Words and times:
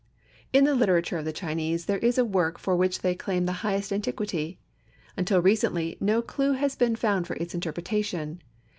In 0.51 0.63
the 0.63 0.73
literature 0.73 1.19
of 1.19 1.25
the 1.25 1.31
Chinese 1.31 1.85
there 1.85 1.99
is 1.99 2.17
a 2.17 2.25
work 2.25 2.57
for 2.57 2.75
which 2.75 3.01
they 3.01 3.13
claim 3.13 3.45
the 3.45 3.51
highest 3.61 3.93
antiquity. 3.93 4.57
Until 5.15 5.43
recently 5.43 5.95
no 5.99 6.23
clew 6.23 6.53
had 6.53 6.75
been 6.79 6.95
found 6.95 7.27
for 7.27 7.35
its 7.35 7.53
interpretation. 7.53 8.41